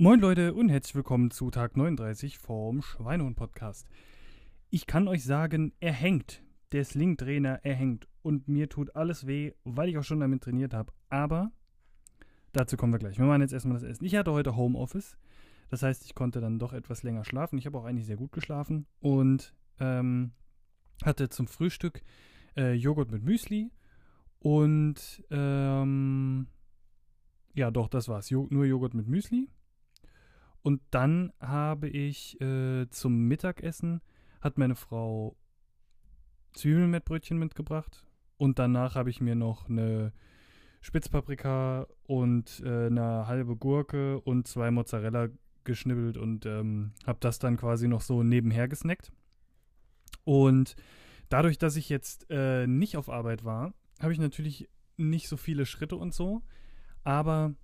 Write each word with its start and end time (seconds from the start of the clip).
Moin 0.00 0.20
Leute 0.20 0.54
und 0.54 0.68
herzlich 0.68 0.94
willkommen 0.94 1.32
zu 1.32 1.50
Tag 1.50 1.76
39 1.76 2.38
vom 2.38 2.82
Schweinehund 2.82 3.34
Podcast. 3.34 3.88
Ich 4.70 4.86
kann 4.86 5.08
euch 5.08 5.24
sagen, 5.24 5.72
er 5.80 5.92
hängt. 5.92 6.40
Der 6.70 6.84
Sling-Trainer, 6.84 7.64
er 7.64 7.74
hängt. 7.74 8.06
Und 8.22 8.46
mir 8.46 8.68
tut 8.68 8.94
alles 8.94 9.26
weh, 9.26 9.54
weil 9.64 9.88
ich 9.88 9.98
auch 9.98 10.04
schon 10.04 10.20
damit 10.20 10.44
trainiert 10.44 10.72
habe. 10.72 10.92
Aber 11.08 11.50
dazu 12.52 12.76
kommen 12.76 12.92
wir 12.92 13.00
gleich. 13.00 13.18
Wir 13.18 13.24
machen 13.24 13.40
jetzt 13.40 13.52
erstmal 13.52 13.74
das 13.74 13.82
Essen. 13.82 14.04
Ich 14.04 14.14
hatte 14.14 14.30
heute 14.30 14.54
Homeoffice. 14.54 15.18
Das 15.68 15.82
heißt, 15.82 16.04
ich 16.04 16.14
konnte 16.14 16.40
dann 16.40 16.60
doch 16.60 16.72
etwas 16.72 17.02
länger 17.02 17.24
schlafen. 17.24 17.58
Ich 17.58 17.66
habe 17.66 17.76
auch 17.76 17.84
eigentlich 17.84 18.06
sehr 18.06 18.16
gut 18.16 18.30
geschlafen. 18.30 18.86
Und 19.00 19.52
ähm, 19.80 20.30
hatte 21.02 21.28
zum 21.28 21.48
Frühstück 21.48 22.02
äh, 22.56 22.72
Joghurt 22.72 23.10
mit 23.10 23.24
Müsli. 23.24 23.72
Und 24.38 25.24
ähm, 25.32 26.46
ja, 27.52 27.72
doch, 27.72 27.88
das 27.88 28.06
war's. 28.06 28.30
Jo 28.30 28.46
nur 28.50 28.64
Joghurt 28.64 28.94
mit 28.94 29.08
Müsli. 29.08 29.48
Und 30.68 30.82
dann 30.90 31.32
habe 31.40 31.88
ich 31.88 32.38
äh, 32.42 32.90
zum 32.90 33.26
Mittagessen 33.26 34.02
hat 34.42 34.58
meine 34.58 34.74
Frau 34.74 35.34
Zwiebelmettbrötchen 36.52 37.38
mitgebracht. 37.38 38.04
Und 38.36 38.58
danach 38.58 38.94
habe 38.94 39.08
ich 39.08 39.22
mir 39.22 39.34
noch 39.34 39.70
eine 39.70 40.12
Spitzpaprika 40.82 41.86
und 42.02 42.62
äh, 42.66 42.88
eine 42.88 43.26
halbe 43.26 43.56
Gurke 43.56 44.20
und 44.20 44.46
zwei 44.46 44.70
Mozzarella 44.70 45.28
geschnibbelt 45.64 46.18
und 46.18 46.44
ähm, 46.44 46.92
habe 47.06 47.20
das 47.22 47.38
dann 47.38 47.56
quasi 47.56 47.88
noch 47.88 48.02
so 48.02 48.22
nebenher 48.22 48.68
gesnackt. 48.68 49.10
Und 50.24 50.76
dadurch, 51.30 51.56
dass 51.56 51.76
ich 51.76 51.88
jetzt 51.88 52.26
äh, 52.28 52.66
nicht 52.66 52.98
auf 52.98 53.08
Arbeit 53.08 53.42
war, 53.42 53.72
habe 54.00 54.12
ich 54.12 54.18
natürlich 54.18 54.68
nicht 54.98 55.28
so 55.28 55.38
viele 55.38 55.64
Schritte 55.64 55.96
und 55.96 56.12
so. 56.12 56.42
Aber 57.04 57.54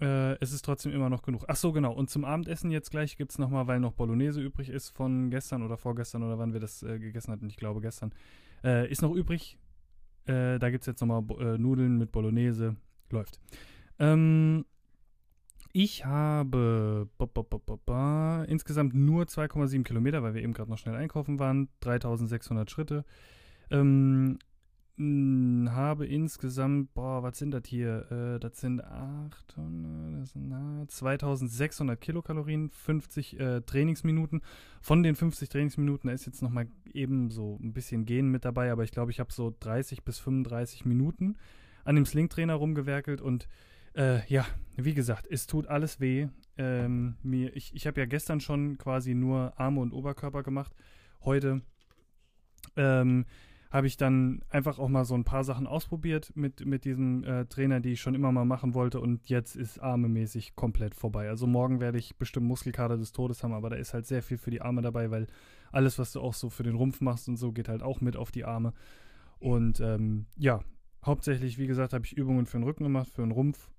äh, 0.00 0.34
es 0.40 0.52
ist 0.52 0.64
trotzdem 0.64 0.92
immer 0.92 1.08
noch 1.08 1.22
genug. 1.22 1.44
Ach 1.48 1.56
so, 1.56 1.72
genau. 1.72 1.92
Und 1.92 2.10
zum 2.10 2.24
Abendessen 2.24 2.70
jetzt 2.70 2.90
gleich 2.90 3.16
gibt 3.16 3.30
es 3.30 3.38
nochmal, 3.38 3.66
weil 3.66 3.80
noch 3.80 3.92
Bolognese 3.92 4.40
übrig 4.40 4.68
ist 4.68 4.90
von 4.90 5.30
gestern 5.30 5.62
oder 5.62 5.76
vorgestern 5.76 6.22
oder 6.22 6.38
wann 6.38 6.52
wir 6.52 6.60
das 6.60 6.82
äh, 6.82 6.98
gegessen 6.98 7.32
hatten. 7.32 7.48
Ich 7.48 7.56
glaube 7.56 7.80
gestern. 7.80 8.12
Äh, 8.62 8.90
ist 8.90 9.02
noch 9.02 9.14
übrig. 9.14 9.58
Äh, 10.26 10.58
da 10.58 10.70
gibt 10.70 10.82
es 10.82 10.86
jetzt 10.86 11.00
nochmal 11.00 11.22
äh, 11.40 11.58
Nudeln 11.58 11.98
mit 11.98 12.12
Bolognese. 12.12 12.76
Läuft. 13.10 13.38
Ähm, 13.98 14.64
ich 15.72 16.04
habe 16.04 17.08
ba, 17.18 17.26
ba, 17.26 17.78
ba, 17.84 18.44
insgesamt 18.44 18.94
nur 18.94 19.24
2,7 19.24 19.82
Kilometer, 19.82 20.22
weil 20.22 20.34
wir 20.34 20.42
eben 20.42 20.52
gerade 20.52 20.70
noch 20.70 20.78
schnell 20.78 20.94
einkaufen 20.94 21.38
waren. 21.38 21.68
3600 21.80 22.70
Schritte. 22.70 23.04
Ähm, 23.70 23.80
hm, 23.80 24.38
habe 24.96 26.06
insgesamt, 26.06 26.94
boah, 26.94 27.22
was 27.24 27.38
sind 27.38 27.50
das 27.50 27.62
hier? 27.66 28.10
Äh, 28.12 28.38
das 28.38 28.60
sind 28.60 28.82
800, 28.84 30.20
das 30.20 30.30
sind 30.30 30.48
na, 30.48 30.84
2600 30.86 32.00
Kilokalorien, 32.00 32.70
50 32.70 33.40
äh, 33.40 33.60
Trainingsminuten. 33.62 34.42
Von 34.80 35.02
den 35.02 35.16
50 35.16 35.48
Trainingsminuten 35.48 36.10
ist 36.10 36.26
jetzt 36.26 36.42
nochmal 36.42 36.68
eben 36.92 37.30
so 37.30 37.58
ein 37.60 37.72
bisschen 37.72 38.04
Gehen 38.04 38.30
mit 38.30 38.44
dabei, 38.44 38.70
aber 38.70 38.84
ich 38.84 38.92
glaube, 38.92 39.10
ich 39.10 39.18
habe 39.18 39.32
so 39.32 39.52
30 39.58 40.04
bis 40.04 40.20
35 40.20 40.84
Minuten 40.84 41.36
an 41.84 41.96
dem 41.96 42.06
Slingtrainer 42.06 42.54
rumgewerkelt 42.54 43.20
und 43.20 43.48
äh, 43.96 44.24
ja, 44.28 44.46
wie 44.76 44.94
gesagt, 44.94 45.26
es 45.28 45.48
tut 45.48 45.66
alles 45.66 45.98
weh. 45.98 46.28
Ähm, 46.56 47.16
mir, 47.24 47.54
ich 47.56 47.74
ich 47.74 47.86
habe 47.88 48.00
ja 48.00 48.06
gestern 48.06 48.40
schon 48.40 48.78
quasi 48.78 49.14
nur 49.14 49.58
Arme 49.58 49.80
und 49.80 49.92
Oberkörper 49.92 50.44
gemacht. 50.44 50.72
Heute 51.24 51.62
ähm, 52.76 53.26
habe 53.74 53.88
ich 53.88 53.96
dann 53.96 54.40
einfach 54.50 54.78
auch 54.78 54.88
mal 54.88 55.04
so 55.04 55.16
ein 55.16 55.24
paar 55.24 55.42
Sachen 55.42 55.66
ausprobiert 55.66 56.30
mit, 56.36 56.64
mit 56.64 56.84
diesem 56.84 57.24
äh, 57.24 57.44
Trainer, 57.46 57.80
die 57.80 57.94
ich 57.94 58.00
schon 58.00 58.14
immer 58.14 58.30
mal 58.30 58.44
machen 58.44 58.72
wollte 58.72 59.00
und 59.00 59.28
jetzt 59.28 59.56
ist 59.56 59.80
armemäßig 59.80 60.54
komplett 60.54 60.94
vorbei. 60.94 61.28
Also 61.28 61.48
morgen 61.48 61.80
werde 61.80 61.98
ich 61.98 62.16
bestimmt 62.16 62.46
Muskelkater 62.46 62.96
des 62.96 63.10
Todes 63.10 63.42
haben, 63.42 63.52
aber 63.52 63.70
da 63.70 63.76
ist 63.76 63.92
halt 63.92 64.06
sehr 64.06 64.22
viel 64.22 64.38
für 64.38 64.52
die 64.52 64.62
Arme 64.62 64.80
dabei, 64.80 65.10
weil 65.10 65.26
alles, 65.72 65.98
was 65.98 66.12
du 66.12 66.20
auch 66.20 66.34
so 66.34 66.50
für 66.50 66.62
den 66.62 66.76
Rumpf 66.76 67.00
machst 67.00 67.28
und 67.28 67.36
so, 67.36 67.50
geht 67.50 67.68
halt 67.68 67.82
auch 67.82 68.00
mit 68.00 68.16
auf 68.16 68.30
die 68.30 68.44
Arme. 68.44 68.74
Und 69.40 69.80
ähm, 69.80 70.26
ja, 70.36 70.60
hauptsächlich, 71.04 71.58
wie 71.58 71.66
gesagt, 71.66 71.94
habe 71.94 72.06
ich 72.06 72.16
Übungen 72.16 72.46
für 72.46 72.58
den 72.58 72.64
Rücken 72.64 72.84
gemacht, 72.84 73.08
für 73.10 73.22
den 73.22 73.32
Rumpf, 73.32 73.72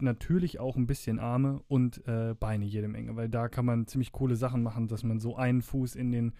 natürlich 0.00 0.58
auch 0.58 0.74
ein 0.74 0.88
bisschen 0.88 1.20
Arme 1.20 1.62
und 1.68 2.04
äh, 2.08 2.34
Beine 2.34 2.64
jede 2.64 2.88
Menge, 2.88 3.14
weil 3.14 3.28
da 3.28 3.48
kann 3.48 3.66
man 3.66 3.86
ziemlich 3.86 4.10
coole 4.10 4.34
Sachen 4.34 4.64
machen, 4.64 4.88
dass 4.88 5.04
man 5.04 5.20
so 5.20 5.36
einen 5.36 5.62
Fuß 5.62 5.94
in 5.94 6.10
den 6.10 6.32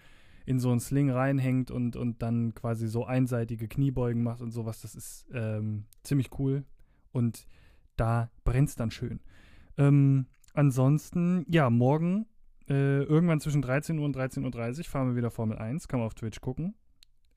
in 0.49 0.59
so 0.59 0.71
einen 0.71 0.79
Sling 0.79 1.11
reinhängt 1.11 1.69
und, 1.69 1.95
und 1.95 2.23
dann 2.23 2.55
quasi 2.55 2.87
so 2.87 3.05
einseitige 3.05 3.67
Kniebeugen 3.67 4.23
macht 4.23 4.41
und 4.41 4.49
sowas. 4.49 4.81
Das 4.81 4.95
ist 4.95 5.27
ähm, 5.31 5.85
ziemlich 6.01 6.31
cool. 6.39 6.65
Und 7.11 7.45
da 7.97 8.31
brennt 8.45 8.69
es 8.69 8.75
dann 8.75 8.89
schön. 8.89 9.19
Ähm, 9.77 10.25
ansonsten, 10.55 11.45
ja, 11.49 11.69
morgen 11.69 12.25
äh, 12.67 13.03
irgendwann 13.03 13.39
zwischen 13.39 13.61
13 13.61 13.99
Uhr 13.99 14.05
und 14.05 14.17
13.30 14.17 14.79
Uhr 14.79 14.83
fahren 14.85 15.09
wir 15.09 15.15
wieder 15.15 15.29
Formel 15.29 15.59
1. 15.59 15.87
Kann 15.87 15.99
man 15.99 16.07
auf 16.07 16.15
Twitch 16.15 16.41
gucken. 16.41 16.73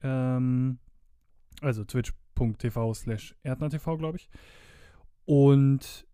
Ähm, 0.00 0.78
also 1.60 1.84
twitch.tv 1.84 2.94
slash 2.94 3.36
erdnertv, 3.42 3.98
glaube 3.98 4.16
ich. 4.16 4.30
Und 5.26 6.06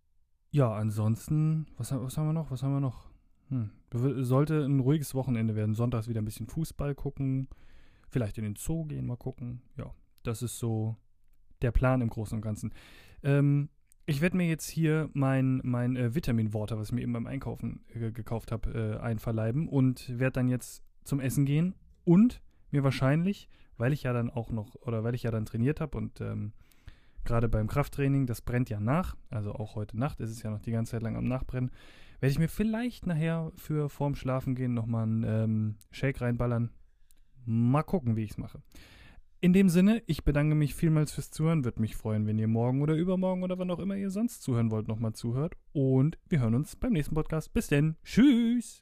ja, 0.51 0.73
ansonsten, 0.73 1.65
was, 1.77 1.93
was 1.93 2.17
haben 2.17 2.27
wir 2.27 2.33
noch? 2.33 2.51
Was 2.51 2.61
haben 2.61 2.73
wir 2.73 2.81
noch? 2.81 3.09
Hm. 3.49 3.71
Sollte 3.91 4.63
ein 4.63 4.79
ruhiges 4.79 5.15
Wochenende 5.15 5.55
werden. 5.55 5.75
Sonntags 5.75 6.07
wieder 6.07 6.21
ein 6.21 6.25
bisschen 6.25 6.47
Fußball 6.47 6.95
gucken. 6.95 7.47
Vielleicht 8.09 8.37
in 8.37 8.43
den 8.43 8.55
Zoo 8.55 8.85
gehen, 8.85 9.05
mal 9.05 9.17
gucken. 9.17 9.61
Ja, 9.77 9.93
das 10.23 10.41
ist 10.41 10.59
so 10.59 10.95
der 11.61 11.71
Plan 11.71 12.01
im 12.01 12.09
Großen 12.09 12.35
und 12.35 12.41
Ganzen. 12.41 12.73
Ähm, 13.23 13.69
ich 14.05 14.21
werde 14.21 14.37
mir 14.37 14.47
jetzt 14.47 14.67
hier 14.67 15.09
mein, 15.13 15.61
mein 15.63 15.95
äh, 15.95 16.15
Vitaminwater, 16.15 16.79
was 16.79 16.87
ich 16.87 16.93
mir 16.93 17.01
eben 17.01 17.13
beim 17.13 17.27
Einkaufen 17.27 17.81
äh, 17.93 18.11
gekauft 18.11 18.51
habe, 18.51 18.71
äh, 18.71 18.99
einverleiben 18.99 19.67
und 19.67 20.17
werde 20.17 20.33
dann 20.33 20.47
jetzt 20.47 20.83
zum 21.03 21.19
Essen 21.19 21.45
gehen 21.45 21.75
und 22.05 22.41
mir 22.71 22.83
wahrscheinlich, 22.83 23.49
weil 23.77 23.93
ich 23.93 24.03
ja 24.03 24.13
dann 24.13 24.29
auch 24.29 24.51
noch, 24.51 24.75
oder 24.75 25.03
weil 25.03 25.15
ich 25.15 25.23
ja 25.23 25.31
dann 25.31 25.45
trainiert 25.45 25.79
habe 25.79 25.97
und 25.97 26.21
ähm, 26.21 26.53
gerade 27.25 27.49
beim 27.49 27.67
Krafttraining, 27.67 28.25
das 28.25 28.41
brennt 28.41 28.69
ja 28.69 28.79
nach, 28.79 29.15
also 29.29 29.53
auch 29.53 29.75
heute 29.75 29.97
Nacht 29.97 30.19
ist 30.19 30.29
es 30.29 30.43
ja 30.43 30.49
noch 30.49 30.61
die 30.61 30.71
ganze 30.71 30.91
Zeit 30.91 31.03
lang 31.03 31.15
am 31.15 31.27
Nachbrennen, 31.27 31.71
werde 32.19 32.31
ich 32.31 32.39
mir 32.39 32.49
vielleicht 32.49 33.05
nachher 33.05 33.51
für 33.55 33.89
vorm 33.89 34.15
Schlafen 34.15 34.55
gehen 34.55 34.73
nochmal 34.73 35.03
einen 35.03 35.23
ähm, 35.23 35.75
Shake 35.91 36.21
reinballern. 36.21 36.69
Mal 37.45 37.83
gucken, 37.83 38.15
wie 38.15 38.23
ich 38.23 38.31
es 38.31 38.37
mache. 38.37 38.61
In 39.41 39.53
dem 39.53 39.69
Sinne, 39.69 40.03
ich 40.05 40.25
bedanke 40.25 40.53
mich 40.53 40.75
vielmals 40.75 41.13
fürs 41.13 41.31
Zuhören. 41.31 41.63
Würde 41.63 41.79
mich 41.79 41.95
freuen, 41.95 42.27
wenn 42.27 42.37
ihr 42.37 42.49
morgen 42.49 42.81
oder 42.81 42.95
übermorgen 42.95 43.43
oder 43.43 43.57
wann 43.57 43.71
auch 43.71 43.79
immer 43.79 43.95
ihr 43.95 44.09
sonst 44.09 44.43
zuhören 44.43 44.69
wollt, 44.69 44.89
nochmal 44.89 45.13
zuhört. 45.13 45.55
Und 45.71 46.17
wir 46.27 46.41
hören 46.41 46.55
uns 46.55 46.75
beim 46.75 46.91
nächsten 46.91 47.15
Podcast. 47.15 47.53
Bis 47.53 47.67
denn. 47.67 47.95
Tschüss. 48.03 48.77